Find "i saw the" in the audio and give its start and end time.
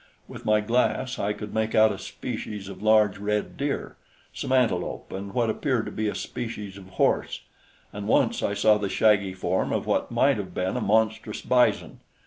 8.41-8.89